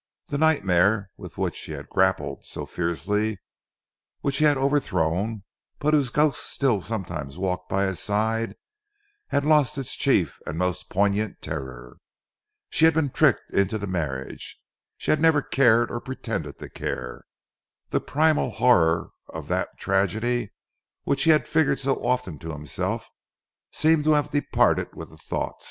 The 0.29 0.39
nightmare 0.39 1.11
with 1.15 1.37
which 1.37 1.59
he 1.59 1.73
had 1.73 1.87
grappled 1.87 2.43
so 2.47 2.65
fiercely, 2.65 3.39
which 4.21 4.37
he 4.37 4.45
had 4.45 4.57
overthrown, 4.57 5.43
but 5.77 5.93
whose 5.93 6.09
ghost 6.09 6.41
still 6.43 6.81
sometimes 6.81 7.37
walked 7.37 7.69
by 7.69 7.85
his 7.85 7.99
side, 7.99 8.55
had 9.27 9.45
lost 9.45 9.77
its 9.77 9.93
chief 9.93 10.39
and 10.47 10.57
most 10.57 10.89
poignant 10.89 11.39
terror. 11.39 11.97
She 12.71 12.85
had 12.85 12.95
been 12.95 13.11
tricked 13.11 13.53
into 13.53 13.77
the 13.77 13.85
marriage. 13.85 14.59
She 14.97 15.11
had 15.11 15.21
never 15.21 15.43
cared 15.43 15.91
or 15.91 15.99
pretended 16.01 16.57
to 16.57 16.67
care. 16.69 17.23
The 17.91 18.01
primal 18.01 18.49
horror 18.49 19.11
of 19.29 19.49
that 19.49 19.77
tragedy 19.77 20.51
which 21.03 21.25
he 21.25 21.29
had 21.29 21.47
figured 21.47 21.77
so 21.77 22.03
often 22.03 22.39
to 22.39 22.49
himself, 22.51 23.07
seemed 23.71 24.05
to 24.05 24.13
have 24.15 24.31
departed 24.31 24.95
with 24.95 25.11
the 25.11 25.17
thought. 25.17 25.57